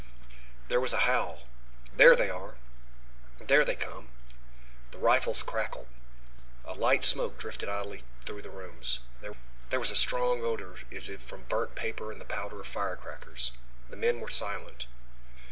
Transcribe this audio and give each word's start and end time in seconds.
There 0.67 0.79
was 0.81 0.93
a 0.93 1.05
howl. 1.05 1.41
"There 1.95 2.15
they 2.15 2.31
are! 2.31 2.55
There 3.39 3.63
they 3.63 3.75
come!" 3.75 4.09
The 4.89 4.97
rifles 4.97 5.43
crackled. 5.43 5.87
A 6.65 6.73
light 6.73 7.05
smoke 7.05 7.37
drifted 7.37 7.69
idly 7.69 8.03
through 8.25 8.41
the 8.41 8.49
rooms. 8.49 8.97
There 9.21 9.79
was 9.79 9.91
a 9.91 9.95
strong 9.95 10.41
odor 10.43 10.73
as 10.91 11.07
if 11.07 11.21
from 11.21 11.43
burnt 11.43 11.75
paper 11.75 12.11
and 12.11 12.19
the 12.19 12.25
powder 12.25 12.59
of 12.59 12.65
firecrackers. 12.65 13.51
The 13.91 13.95
men 13.95 14.19
were 14.19 14.27
silent. 14.27 14.87